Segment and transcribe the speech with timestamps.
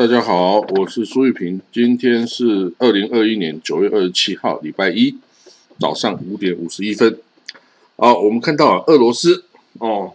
[0.00, 5.14] 大家好，我是苏玉平，今天是二零二一年九月二十七号，礼拜一
[5.78, 7.20] 早上五点五十一分。
[7.96, 10.14] 好，我们看到啊，俄罗斯哦，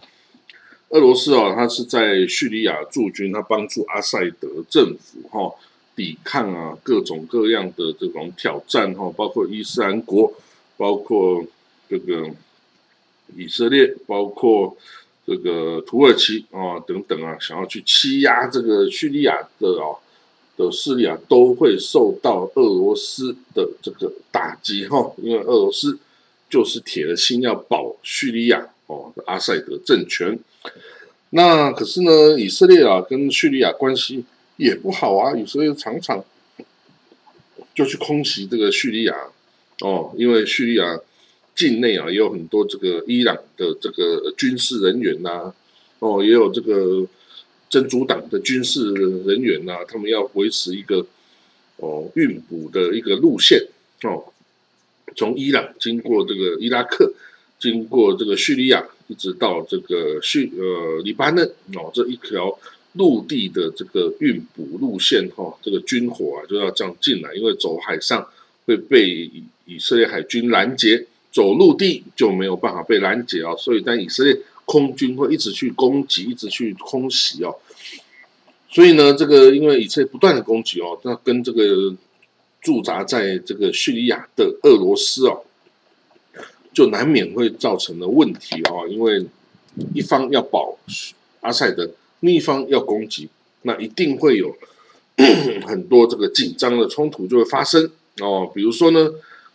[0.88, 5.54] 俄罗斯哦，他是在叙利亚驻军，他帮助阿塞德政府哈
[5.94, 10.32] 抵抗啊各种各样的这种挑战哈，包括伊斯兰国，
[10.76, 11.44] 包括
[11.88, 12.28] 这个
[13.36, 14.76] 以色列，包括。
[15.26, 19.98] 这个土耳其啊等等啊，想要去欺压这个叙利亚的啊
[20.56, 25.98] 的势力啊，都会受到俄罗斯的这个打击哈，因为俄罗斯
[26.48, 30.38] 就是铁了心要保叙利亚哦阿塞德政权。
[31.30, 34.24] 那可是呢，以色列啊跟叙利亚关系
[34.56, 36.24] 也不好啊，以色列常常
[37.74, 39.14] 就去空袭这个叙利亚
[39.80, 41.00] 哦，因为叙利亚。
[41.56, 45.50] 境内啊，也有很多这个伊朗的这个军事人员呐，
[46.00, 47.06] 哦，也有这个
[47.70, 48.92] 真主党的军事
[49.24, 51.06] 人员呐，他们要维持一个
[51.78, 53.66] 哦运补的一个路线
[54.02, 54.22] 哦，
[55.16, 57.10] 从伊朗经过这个伊拉克，
[57.58, 61.42] 经过这个叙利亚，一直到这个叙呃黎巴嫩
[61.74, 62.58] 哦，这一条
[62.92, 68.28] 陆地的这个运补路线哈，这个军火啊就要这样进来，因为走海上
[68.66, 69.30] 会被
[69.64, 71.06] 以色列海军拦截。
[71.36, 74.34] 走陆地就没有办法被拦截哦，所以但以色列
[74.64, 77.54] 空军会一直去攻击，一直去空袭哦。
[78.70, 81.94] 所以呢，这个因为以色列不断的攻击哦，那跟这个
[82.62, 85.44] 驻扎在这个叙利亚的俄罗斯哦，
[86.72, 88.88] 就难免会造成的问题哦。
[88.88, 89.26] 因为
[89.92, 90.78] 一方要保
[91.42, 91.90] 阿塞德，
[92.20, 93.28] 另一方要攻击，
[93.60, 94.56] 那一定会有
[95.68, 97.90] 很多这个紧张的冲突就会发生
[98.22, 98.50] 哦。
[98.54, 99.10] 比如说呢，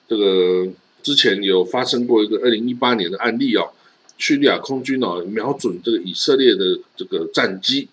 [0.07, 0.67] 这个。
[1.03, 3.71] 之前有发生过一个二零一八年的案例哦，
[4.17, 7.87] 叙利亚空军哦瞄准这个以色列的这个战机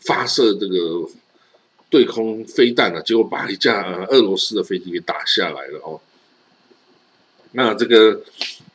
[0.00, 1.08] 发射这个
[1.88, 6.00] 对空飞弹啊，结果把一架俄罗斯的飞机给打下来了哦。
[7.52, 8.22] 那这个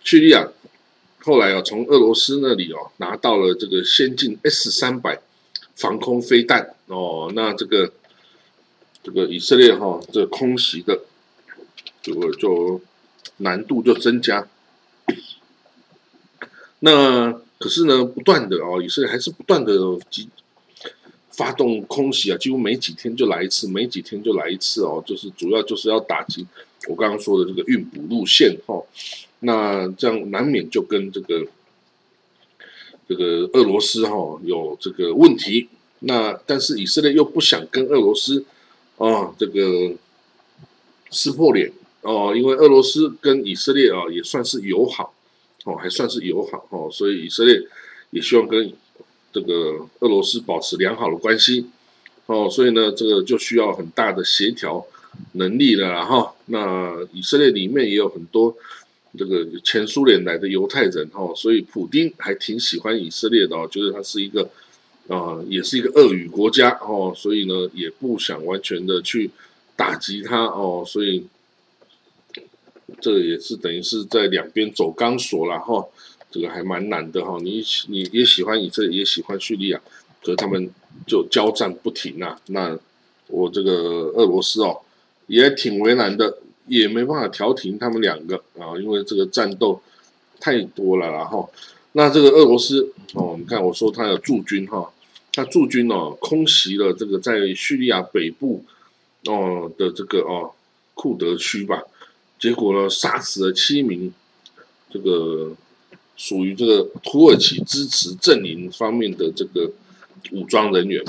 [0.04, 0.50] 叙利亚
[1.20, 5.20] 后来啊从俄罗斯那里哦拿到了这个先进 S 三百
[5.76, 7.92] 防空飞弹哦，那这个
[9.04, 11.02] 这个以色列哈这空袭的
[12.02, 12.82] 这个就。
[13.38, 14.48] 难度就增加，
[16.80, 19.74] 那可是呢，不断的哦，以色列还是不断的
[20.10, 20.30] 击
[21.32, 26.48] 发动空袭啊，几乎没几天就来一次，没几天就来一次哦，就是主要就是要打击
[26.88, 28.84] 我刚刚说的这个运补路线哈，
[29.40, 31.46] 那这样难免就跟这个
[33.08, 38.46] 这个俄罗斯哈有这个问题，那但是以色列又不想跟俄罗斯
[38.98, 39.94] 啊这个
[41.10, 41.72] 撕破脸。
[42.08, 45.14] 哦，因为俄罗斯跟以色列啊也算是友好，
[45.66, 47.62] 哦，还算是友好哦，所以以色列
[48.12, 48.72] 也希望跟
[49.34, 51.66] 这个俄罗斯保持良好的关系，
[52.28, 54.88] 哦，所以呢，这个就需要很大的协调
[55.34, 56.34] 能力了哈。
[56.46, 58.56] 那以色列里面也有很多
[59.18, 64.50] 这个前苏联来的犹太人哈，所以普京还挺喜欢以色列的，觉得他是一个
[65.10, 69.30] 啊，也是一个俄语国家哦，所以呢，也不想完全的去
[69.76, 71.26] 打击他哦，所以。
[73.02, 75.86] 这也是等于是在两边走钢索了哈，
[76.32, 77.38] 这个还蛮难的哈。
[77.42, 79.82] 你你也喜欢以色列，也喜欢叙利亚，
[80.24, 80.70] 可是他们
[81.06, 82.40] 就交战不停啊。
[82.48, 82.78] 那
[83.28, 83.74] 我这个
[84.16, 84.80] 俄罗斯哦，
[85.28, 89.82] 也挺为难的，也没办法调停他们两个啊，因为这个战斗
[90.40, 91.52] 太多了然后，
[91.92, 94.90] 那这个俄罗斯哦，你看我说他有驻军哈，
[95.34, 98.64] 他驻军哦，空袭了这个在叙利亚北部
[99.26, 100.54] 哦的这个哦
[100.94, 101.84] 库德区吧。
[102.40, 104.14] 结果呢，杀死了七名
[104.92, 105.56] 这个
[106.16, 109.72] 属于这个土耳其支持阵营方面的这个
[110.32, 111.04] 武装人员。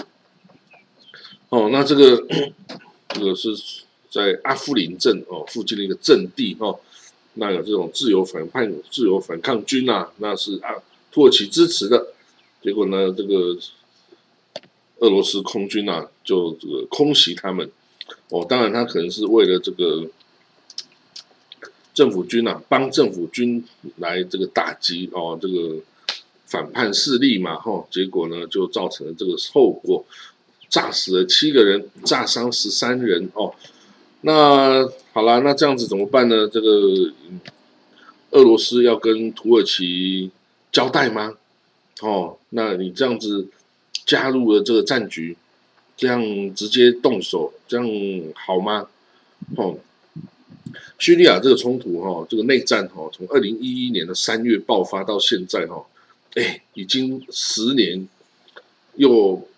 [1.50, 2.26] 哦，那这个
[3.08, 3.50] 这个是
[4.10, 6.80] 在阿夫林镇哦附近的一个阵地哦，
[7.34, 10.76] 那有这种自由反叛、自由反抗军啊，那是啊
[11.12, 12.08] 土耳其支持的。
[12.62, 13.56] 结果呢，这个
[15.00, 17.70] 俄罗斯空军啊，就这个空袭他们。
[18.30, 20.08] 哦，当然他可能是为了这个。
[21.98, 23.64] 政府军啊，帮政府军
[23.96, 25.74] 来这个打击哦，这个
[26.46, 30.04] 反叛势力嘛，哈，结果呢就造成了这个后果，
[30.68, 33.52] 炸死了七个人，炸伤十三人哦。
[34.20, 36.46] 那好了，那这样子怎么办呢？
[36.46, 37.12] 这个
[38.30, 40.30] 俄罗斯要跟土耳其
[40.70, 41.34] 交代吗？
[42.00, 43.48] 哦，那你这样子
[44.06, 45.36] 加入了这个战局，
[45.96, 46.22] 这样
[46.54, 47.84] 直接动手，这样
[48.36, 48.86] 好吗？
[49.56, 49.76] 哦。
[50.98, 55.86] 叙利亚这个冲突哈，这个内战哈，从二零一一年的三月爆发到现在哈，
[56.34, 58.06] 哎，已经十年
[58.96, 59.48] 又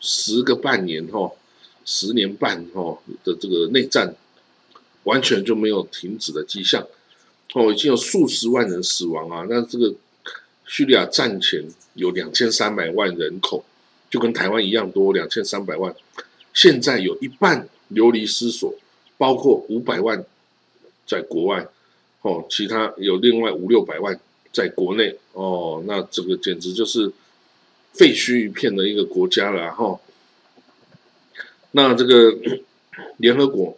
[0.00, 1.30] 十个半年哈，
[1.84, 4.14] 十年半哦的这个内战，
[5.04, 6.84] 完全就没有停止的迹象，
[7.52, 9.46] 哦，已经有数十万人死亡啊！
[9.48, 9.94] 那这个
[10.66, 13.64] 叙利亚战前有两千三百万人口，
[14.10, 15.94] 就跟台湾一样多，两千三百万，
[16.52, 18.74] 现在有一半流离失所，
[19.16, 20.24] 包括五百万
[21.06, 21.66] 在国外，
[22.22, 24.18] 哦，其他有另外五六百万
[24.52, 27.12] 在国内，哦，那这个简直就是
[27.92, 30.00] 废墟一片的一个国家了，哈。
[31.72, 32.36] 那这个
[33.18, 33.76] 联合国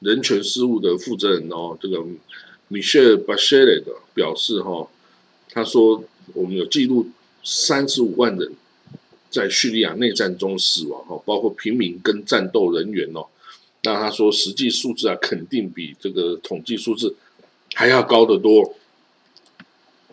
[0.00, 1.98] 人权事务的负责人哦，这个
[2.70, 3.84] Michelle Bachelet
[4.14, 4.88] 表示哈，
[5.50, 6.02] 他说
[6.34, 7.08] 我们有记录
[7.44, 8.52] 三十五万人
[9.30, 13.26] 在叙利亚内战中死亡哈，包括平民跟战斗人员哦。
[13.88, 17.16] 那他说实际数字啊，肯定比这个统计数字
[17.74, 18.74] 还要高得多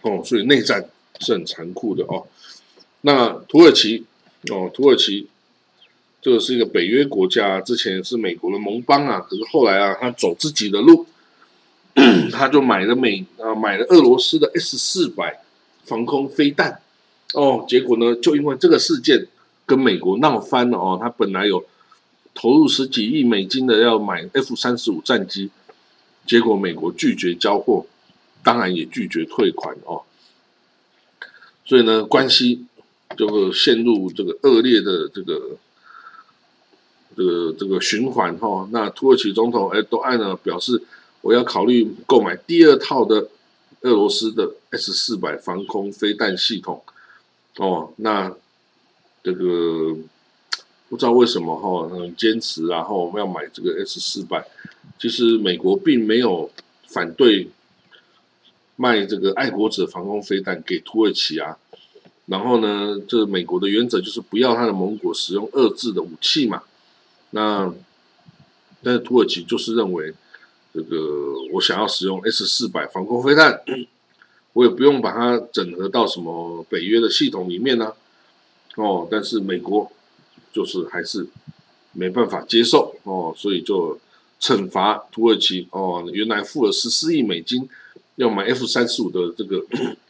[0.02, 0.22] 哦。
[0.24, 0.90] 所以内战
[1.20, 2.26] 是很残酷的哦。
[3.02, 4.06] 那土耳其
[4.50, 5.28] 哦，土耳其。
[6.22, 11.06] 这个是一个北约国家，之前是美国的盟邦啊，可是后来啊，他走自己的路，
[12.32, 15.44] 他就买了美啊，买了俄罗斯的 S 四百
[15.84, 16.82] 防空飞弹，
[17.36, 19.28] 哦，结果呢，就因为这个事件
[19.68, 21.64] 跟美国闹翻了哦，他本来有
[22.36, 25.50] 投入十几亿美金的要买 F 三十五战机，
[26.28, 27.88] 结果美国拒绝交货，
[28.44, 30.04] 当然也拒绝退款哦，
[31.66, 32.66] 所以呢，关系
[33.18, 35.58] 就会陷入这个恶劣的这个。
[37.18, 40.84] 这个这个循环哈，那土耳其总统埃多安呢表示，
[41.22, 43.30] 我要考虑购买第二套的
[43.84, 46.84] 俄罗斯的 S 四百防空飞弹系统
[47.56, 47.94] 哦。
[47.96, 48.36] 那
[49.24, 49.96] 这个
[50.90, 54.46] 不知道为什么哈，很坚持，然后我们要买这个 S 四百。
[55.00, 56.50] 其实美国并没有
[56.88, 57.50] 反对
[58.76, 61.58] 卖这个爱国者防空飞弹给土耳其啊。
[62.28, 66.64] 然后呢，这美国的原则就是不要他的盟国使用遏制的武器嘛。
[67.32, 67.72] 那，
[68.82, 70.14] 但是土耳其就是认为，
[70.74, 73.62] 这个我想要使用 S 四百防空飞弹，
[74.54, 77.94] 我也不用把它整合到什么北约的系统里面呢？
[78.76, 79.92] 哦，但是美国
[80.56, 81.28] 就是还是
[81.92, 84.00] 没办法接受哦，所以就
[84.40, 87.68] 惩罚土耳其哦，原来付了十四亿美金
[88.16, 89.66] 要买 F 三十五的这个，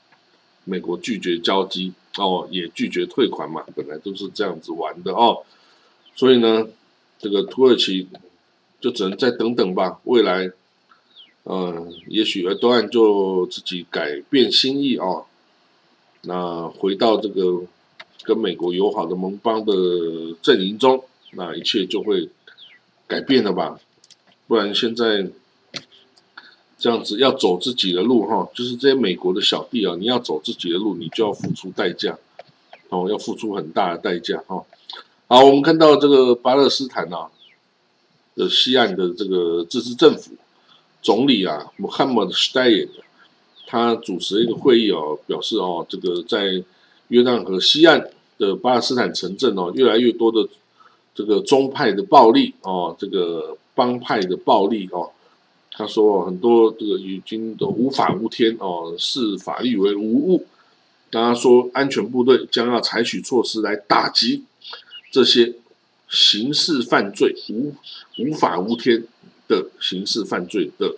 [0.64, 5.44] 美国拒绝交机哦，也拒绝退款嘛，本来都是这样子玩的哦，
[6.16, 6.68] 所以呢。
[7.18, 8.08] 这个土耳其
[8.82, 10.52] 就只能再等等吧，未来，
[11.46, 15.26] 嗯，也许埃多安就自己改变心意哦，
[16.24, 17.64] 那回到这个
[18.26, 19.74] 跟美国友好的盟邦的
[20.42, 22.30] 阵营中，那一切就会
[23.08, 23.80] 改变了吧？
[24.48, 25.28] 不然现在
[26.78, 32.18] 这样子要走自己的路哈，就是这些美国的小弟啊，你要走自己的路，你就要付出代价，
[32.90, 34.64] 哦，要付出很大的代价哈。
[35.28, 37.30] 好，我们看到这个巴勒斯坦啊
[38.36, 40.34] 的西岸的这个自治政府
[41.02, 42.90] 总理啊，Mohammed Shtayyed，
[43.66, 46.64] 他主持一个会议哦，表示哦，这个在
[47.08, 50.48] 约旦河西岸的巴勒斯坦城镇哦，越来越多的
[51.14, 55.12] 这个宗派的暴力哦，这个帮派的暴力哦，
[55.72, 60.46] 他说很多这个已经都无法无天哦，视法律为无物。
[61.12, 64.44] 他说，安全部队将要采取措施来打击。
[65.10, 65.54] 这些
[66.10, 67.74] 刑事犯罪无
[68.18, 69.02] 无法无天
[69.48, 70.98] 的刑事犯罪的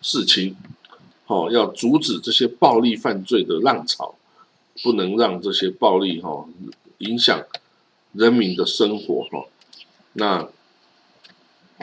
[0.00, 0.56] 事情，
[1.26, 4.14] 好，要阻止这些暴力犯罪的浪潮，
[4.82, 6.46] 不能让这些暴力哈
[6.98, 7.44] 影响
[8.12, 9.46] 人民的生活哈。
[10.14, 10.48] 那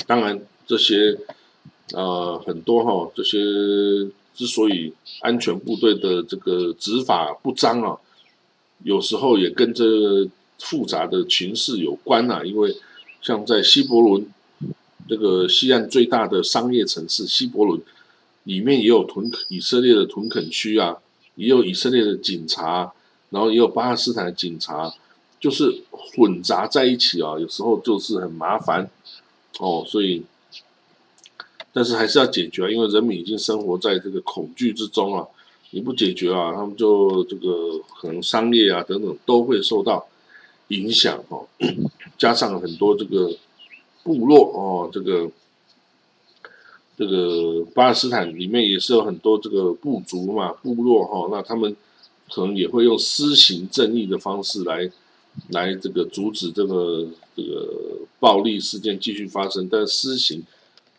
[0.05, 1.17] 当然，这些
[1.93, 3.37] 呃很多哈这些
[4.35, 7.97] 之所以安全部队的这个执法不彰啊，
[8.83, 10.29] 有时候也跟这。
[10.63, 12.77] 复杂的情势有关呐，因为
[13.19, 14.31] 像在西伯伦
[15.09, 17.81] 这个西岸最大的商业城市西伯伦
[18.43, 20.99] 里面也有屯以色列的屯垦区啊，
[21.35, 22.93] 也有以色列的警察，
[23.29, 24.93] 然后也有巴勒斯坦的警察，
[25.39, 28.89] 就是混杂在一起啊，有时候就是很麻烦
[29.59, 30.23] 哦，所以
[31.73, 35.27] 但是还是要解决啊，因为人民已经生活在这个恐惧之中啊，
[35.71, 40.07] 你不解决啊，他们就这个可能商业啊等等都会受到。
[40.71, 41.45] 影响哦，
[42.17, 43.29] 加上很多这个
[44.03, 45.29] 部落哦，这个
[47.01, 51.75] 这个巴勒斯坦里面也是有很多这个部族嘛，部落哈，那他们
[52.31, 54.87] 可能也会用施行正义的方式来
[55.49, 60.43] 来这个阻止这个这个暴力事件继续发生，但施行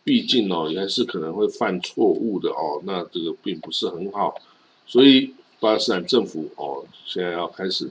[0.03, 4.35] 毕竟哦，也还是可能会犯错误的哦，那这个并不是很好，
[4.85, 7.89] 所以巴勒斯坦政府哦，现在要开始。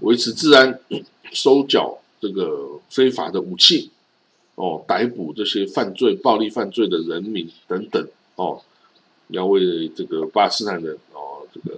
[0.00, 0.80] 维持治安、
[1.32, 3.90] 收缴这个非法的武器，
[4.56, 8.06] 哦，逮捕这些犯罪、暴力犯罪的人民等等，
[8.36, 8.62] 哦，
[9.28, 11.76] 要为这个巴勒斯坦人，哦，这个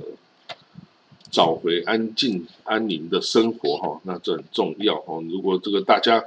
[1.31, 6.23] 找回安静安宁的生活，哈，那这很重要，哦，如果这个大家，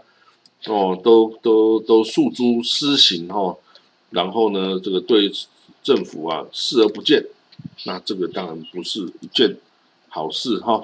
[0.65, 3.55] 哦，都都都诉诸私刑，哈，
[4.09, 5.31] 然后呢，这个对
[5.83, 7.23] 政府啊视而不见，
[7.85, 9.55] 那这个当然不是一件
[10.07, 10.83] 好事，哈。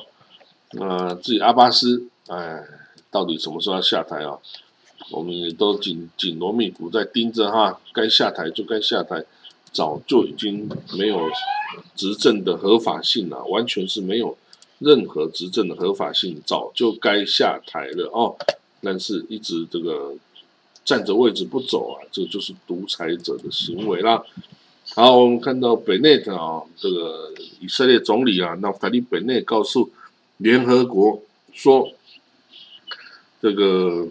[0.71, 2.63] 那至于阿巴斯，哎，
[3.09, 4.37] 到底什么时候要下台啊？
[5.11, 9.23] 我们也都紧紧锣密鼓在盯着哈，该下台就该下台，
[9.71, 11.29] 早就已经没有
[11.95, 14.37] 执政的合法性了，完全是没有
[14.79, 18.35] 任何执政的合法性，早就该下台了哦。
[18.81, 20.13] 但是一直这个
[20.83, 24.23] 站着位置不走啊，这就是独裁者的行为啦。
[24.95, 29.91] 好，我们看到北内特啊，这个以色列总理啊，那法利北内告诉。
[30.37, 31.21] 联合国
[31.53, 31.93] 说，
[33.41, 34.05] 这个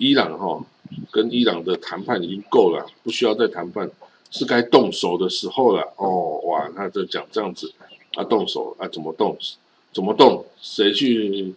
[0.00, 0.66] 伊朗哈
[1.12, 3.88] 跟伊朗的谈判已经够了，不需要再谈判，
[4.30, 5.92] 是该动手的时候了。
[5.96, 7.72] 哦，哇，他就讲这样子，
[8.14, 9.38] 啊，动手啊，怎么动？
[9.92, 10.44] 怎么动？
[10.60, 11.54] 谁去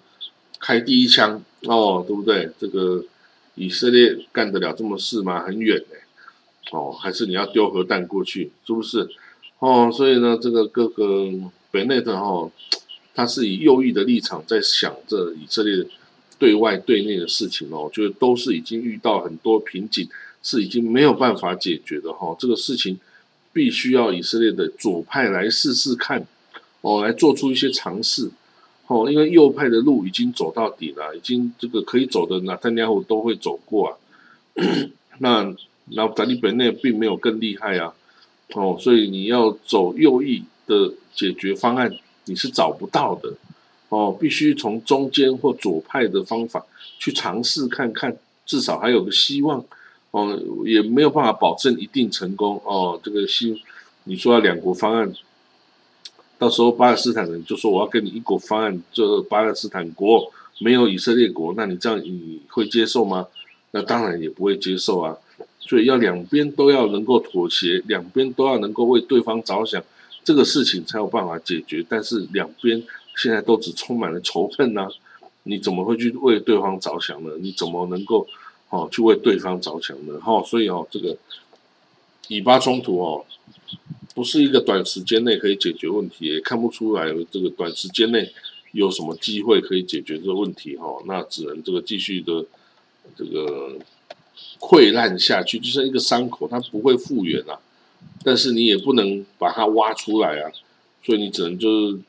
[0.60, 1.44] 开第一枪？
[1.62, 2.52] 哦，对不对？
[2.60, 3.04] 这个
[3.56, 5.44] 以色列干得了这么事吗？
[5.44, 5.96] 很远呢。
[6.72, 8.52] 哦，还是你要丢核弹过去？
[8.68, 9.10] 是不是？
[9.60, 11.32] 哦，所以呢，这个各个。
[11.74, 12.52] 北内特哈，
[13.16, 15.84] 他是以右翼的立场在想着以色列
[16.44, 20.06] 对外对内的事情哦，就是都是已经遇到很多瓶颈，
[20.42, 22.36] 是已经没有办法解决的哈。
[22.38, 23.00] 这个事情
[23.54, 26.28] 必须要以色列的左派来试试看
[26.82, 28.30] 哦，来做出一些尝试
[28.88, 33.98] 哦，因为右派的路已经走到底了，已经这个可以走的，那丹尼尔都会走过啊。
[35.20, 35.56] 那
[35.96, 37.94] 那咱利本内并没有更厉害啊，
[38.56, 40.94] 哦，所以你要走右翼的。
[41.16, 41.96] 解决方案
[42.26, 43.32] 你是找不到的
[43.94, 46.66] 哦，必须从中间或左派的方法
[46.98, 49.64] 去尝试看看，至少还有个希望
[50.10, 50.36] 哦，
[50.66, 53.00] 也没有办法保证一定成功哦。
[53.04, 53.62] 这个希
[54.06, 55.14] 你说要两国方案，
[56.40, 63.28] 到时候巴勒斯坦人就说我要跟你一国方案，就巴勒斯坦国没有以色列国，那你这样你会接受吗？
[63.70, 65.16] 那当然也不会接受啊。
[65.60, 69.84] 所以要两边都要能够妥协，两边都要能够为对方着想。
[70.24, 72.82] 这个事情才有办法解决，但是两边
[73.16, 74.88] 现在都只充满了仇恨呐，
[75.44, 77.32] 你怎么会去为对方着想呢？
[77.40, 78.28] 你怎么能够
[78.70, 80.20] 哦去为对方着想呢？
[80.20, 81.18] 哈，所以哦，这个
[82.28, 83.26] 以巴冲突哦，
[84.16, 88.32] 不是一个短时间内可以解决问题，也看不出来这个短时间内
[88.72, 92.46] 有什么机会可以解决这个问题哈，那只能这个继续的
[93.16, 93.78] 这个
[94.60, 97.60] 溃烂下去，就像一个伤口，它不会复原啊。
[98.24, 100.52] 但是你也不能把它挖出来啊，
[101.04, 102.00] 所以你只能就是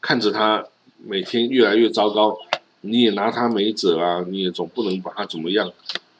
[0.00, 0.64] 看着它
[1.04, 2.38] 每天越来越糟糕，
[2.80, 5.70] 你也拿它没辙啊，你也总不能把它怎么样，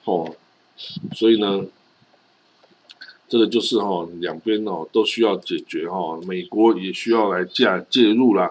[0.04, 0.34] 哦，
[1.14, 1.64] 所以呢，
[3.28, 8.50] 这个就是哈两边哦都需要解决哈，美国也需要来介介入啦。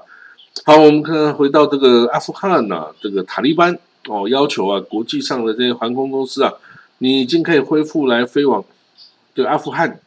[0.65, 6.53] 好，我们看回到这个阿富汗呐，这个塔利班哦要求啊，国际上的这些航空公司啊，
[6.97, 8.63] 你已经可以恢复来飞往
[9.33, 9.99] 这个阿富汗。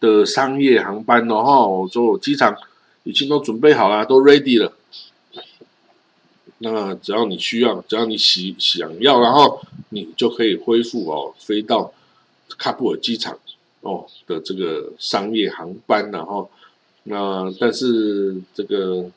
[0.00, 2.56] 的商业航班哦，哈，就机场
[3.08, 4.70] 已经都准备好了，都 ready 了。
[6.58, 11.90] 那只要你需要，只要你喜想要，然后你就可以恢复哦，飞到
[12.58, 13.38] 喀布尔机场
[13.80, 16.50] 哦的这个商业航班，然后
[17.04, 19.10] 那但是这个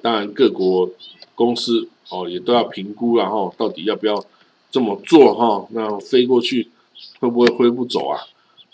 [0.00, 0.88] 当然各国
[1.34, 4.24] 公司哦也都要评估，然后到底要不要
[4.70, 5.66] 这么做哈？
[5.72, 6.70] 那飞过去
[7.18, 8.20] 会不会飞不走啊？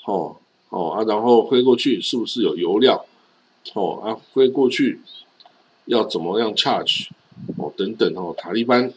[0.05, 0.37] 哦。
[0.69, 3.07] 哦啊，然后飞过去是不是有油料？
[3.75, 5.00] 哦啊，飞过去
[5.87, 7.09] 要怎么样 charge？
[7.57, 8.93] 哦等等哦，塔利班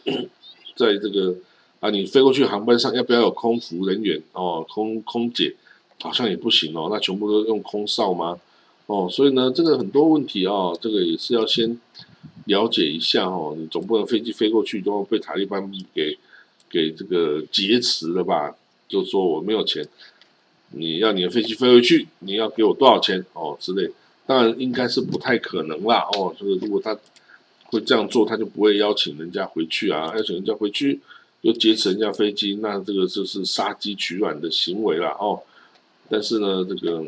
[0.76, 1.34] 在这个
[1.80, 4.20] 啊，你飞过去航班上要不要有空服人员？
[4.32, 5.54] 哦，空空姐
[6.00, 8.38] 好像也不行哦，那全部都用空少吗？
[8.86, 11.80] 哦，所以呢，这个很多问题啊，这个也是要先
[12.46, 13.54] 了解一下哦。
[13.56, 16.18] 你总不能飞机飞过去都被塔利班给
[16.68, 18.54] 给这个劫持了吧？
[18.86, 19.86] 就说我没有钱。
[20.76, 23.90] 你要你的飞机飞回去，你要给我多少钱哦之类，
[24.26, 26.34] 当然应该是不太可能啦哦。
[26.38, 26.96] 这个如果他
[27.66, 31.00] 会这样做，他就不会邀请人家回去啊，邀请人家回去
[31.42, 35.42] 又劫持人家飞机，那这个就是杀鸡取卵的行为了哦。
[36.08, 37.04] 但是呢，这个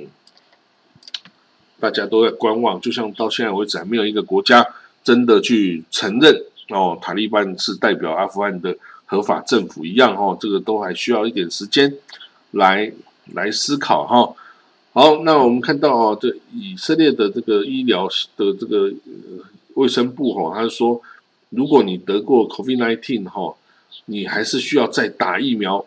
[1.78, 4.66] 大家都在观望，就像到现在为止还没有一个国家
[5.02, 11.94] 真的去承认哦，塔利班是代表阿富汗的合法政府一样哦，这个都还需要一点时间
[12.50, 12.92] 来。
[13.34, 14.36] 来思考哈，
[14.96, 18.90] 好，那我们看到哦，这以色列的这个医疗的这个
[19.74, 20.98] 卫生部哈，他说
[21.50, 23.54] 如果你得过 COVID-19 哈，
[24.06, 25.84] 你还是需要再打疫苗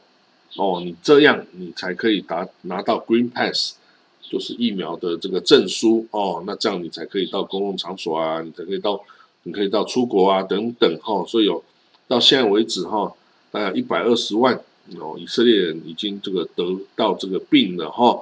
[0.57, 3.77] 哦，你这样你才可以达拿到 Green Pass，
[4.21, 9.01] 就是疫苗的这个证书哦，那这样你才可以到公共场所啊，你才可以到，
[9.41, 11.63] 你可以到出国啊等等哈，所以有
[12.07, 13.11] 到现在为止哈，
[13.49, 14.53] 大概一百二十万
[14.99, 16.63] 哦，以色列人已经这个得
[16.95, 18.21] 到这个病了哈，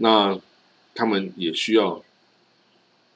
[0.00, 0.38] 那
[0.94, 2.02] 他们也需要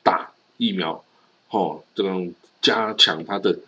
[0.03, 1.03] 打疫苗，
[1.51, 3.59] 哦，这种加强他的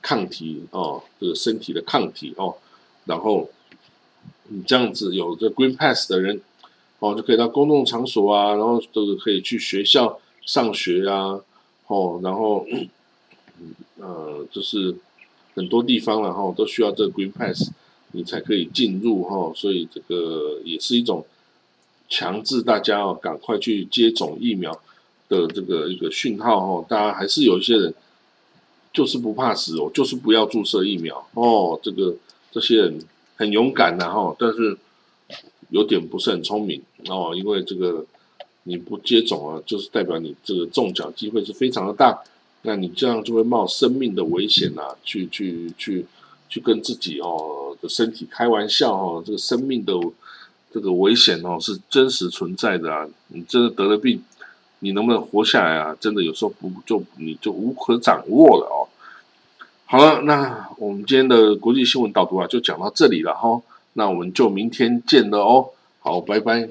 [0.00, 2.56] 抗体哦，这个身体的抗体哦，
[3.04, 3.50] 然后
[4.48, 6.40] 你这样子有这 Green Pass 的人
[7.00, 11.40] 哦，就可以到公共场所啊，然后都是可以去学校上学啊，
[11.88, 12.66] 哦，然后
[13.98, 14.96] 呃，就是
[15.54, 17.70] 很多地方了哈，都需要这个 Green Pass，
[18.12, 21.24] 你才可以进入哈，所以这个也是一种
[22.12, 24.70] 强制大家哦，赶快去接种疫苗
[25.30, 27.94] 的这个一个讯号哦，大家还是有一些人。
[28.94, 31.80] 就是不怕死哦，就是不要注射疫苗哦。
[31.82, 32.14] 这个
[32.50, 32.98] 这些人
[33.36, 34.76] 很勇敢的哈，但是
[35.70, 36.78] 有点不是很聪明
[37.08, 37.32] 哦。
[37.34, 38.04] 因为这个
[38.64, 42.22] 你不接种啊，就是代表你这个中奖机会是非常的大。
[42.64, 46.04] 那你这样就会冒生命的危险呐，去去去
[46.50, 49.22] 去跟自己哦的身体开玩笑哦。
[49.24, 49.94] 这个生命的
[50.72, 53.06] 这个危险哦是真实存在的啊。
[53.28, 54.22] 你真的得了病。
[54.84, 55.96] 你能不能活下来啊？
[56.00, 58.90] 真的有时候不就你就无可掌握了哦。
[59.84, 63.62] 好了，那我们今天的国际新闻导读啊，就讲到这里了哈。
[63.92, 65.68] 那我们就明天见了哦。
[66.00, 66.68] 好，拜拜。